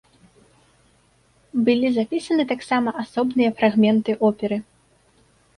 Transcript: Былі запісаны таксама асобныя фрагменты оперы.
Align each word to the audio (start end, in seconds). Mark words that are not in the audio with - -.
Былі 1.67 1.87
запісаны 1.97 2.43
таксама 2.53 2.89
асобныя 3.05 3.49
фрагменты 3.61 4.11
оперы. 4.31 4.57